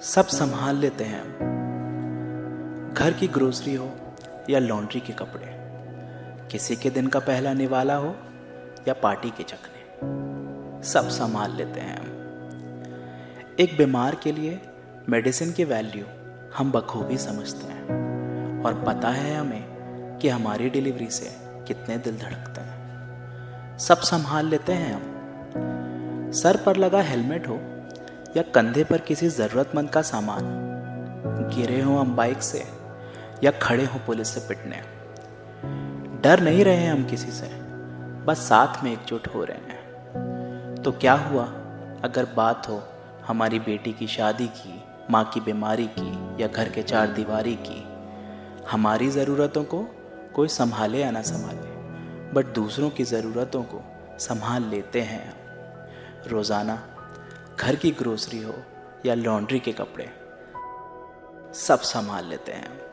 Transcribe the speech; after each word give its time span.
सब 0.00 0.26
संभाल 0.26 0.76
लेते 0.76 1.04
हैं 1.04 1.20
हम। 1.20 2.94
घर 2.94 3.12
की 3.12 3.28
ग्रोसरी 3.28 3.74
हो 3.74 3.92
या 4.50 4.58
लॉन्ड्री 4.58 5.00
के 5.00 5.12
कपड़े। 5.12 5.58
किसी 6.48 6.76
के 6.76 6.90
दिन 6.90 7.06
का 7.06 7.18
पहला 7.18 7.52
निवाला 7.52 7.94
हो 7.94 8.16
या 8.88 8.94
पार्टी 8.94 9.30
के 9.30 9.42
चकने 9.42 10.02
सब 10.82 11.08
संभाल 11.08 11.56
लेते 11.56 11.80
हैं 11.80 12.00
एक 13.60 13.76
बीमार 13.78 14.14
के 14.14 14.32
लिए 14.32 14.60
मेडिसिन 15.08 15.52
की 15.52 15.64
वैल्यू 15.64 16.04
हम 16.56 16.72
बखूबी 16.72 17.18
समझते 17.18 17.72
हैं 17.72 17.84
और 18.64 18.84
पता 18.84 19.08
है 19.08 19.36
हमें 19.36 19.64
कि 20.18 20.28
हमारी 20.28 20.70
डिलीवरी 20.70 21.10
से 21.10 21.36
कितने 21.40 21.98
दिल 21.98 22.18
धड़कते 22.18 22.60
हैं। 22.60 23.78
सब 23.78 23.96
संभाल 23.96 24.46
लेते 24.46 24.72
हैं 24.72 24.94
हम। 24.94 25.02
सर 26.32 26.56
पर 26.56 26.76
लगा 26.76 27.02
हेलमेट 27.02 27.48
हो 27.48 27.60
या 28.36 28.42
कंधे 28.42 28.84
पर 28.84 28.98
किसी 28.98 29.28
ज़रूरतमंद 29.28 29.90
का 29.90 30.02
सामान, 30.02 30.44
गिरे 31.54 31.80
हो 31.80 31.98
हम 31.98 32.16
बाइक 32.16 32.42
से 32.42 32.64
या 33.44 33.50
खड़े 33.50 33.84
हो 33.84 33.98
पुलिस 34.06 34.28
से 34.28 34.40
पिटने। 34.40 34.76
डर 36.22 36.40
नहीं 36.40 36.64
रहे 36.64 36.86
हम 36.86 37.04
किसी 37.04 37.30
से, 37.30 37.46
बस 38.24 38.38
साथ 38.38 38.84
में 38.84 38.92
एकजुट 38.92 39.28
हो 39.34 39.44
रहे 39.44 39.56
हैं। 39.56 40.82
तो 40.82 40.92
क्या 40.92 41.14
हुआ? 41.14 41.44
अगर 42.04 42.26
बात 42.36 42.68
हो 42.68 42.82
हमारी 43.26 43.58
बेटी 43.58 43.92
की 43.92 44.06
शादी 44.06 44.46
की, 44.46 44.84
माँ 45.10 45.24
की 45.24 45.40
बीमारी 45.40 45.86
की 45.98 46.42
या 46.42 46.48
घर 46.48 46.68
के 46.68 46.82
चार 46.82 47.06
दीवारी 47.06 47.54
की, 47.54 47.84
हमारी 48.70 49.10
ज़रूरतों 49.10 49.64
को 49.64 49.88
कोई 50.34 50.48
संभाले 50.48 50.98
या 50.98 51.10
ना 51.10 51.22
संभाले, 51.22 51.70
बट 52.32 52.46
दूसरों 52.46 52.90
की 52.90 53.04
ज़रूरतों 53.04 53.62
को 53.62 53.82
संभाल 54.18 54.62
लेते 54.62 55.00
हैं 55.00 55.34
रोज़ाना 56.26 56.88
घर 57.60 57.76
की 57.76 57.90
ग्रोसरी 57.90 58.42
हो 58.42 58.54
या 59.06 59.14
लॉन्ड्री 59.14 59.60
के 59.60 59.72
कपड़े 59.72 60.08
सब 61.54 61.80
संभाल 61.80 62.26
लेते 62.26 62.52
हैं। 62.52 62.91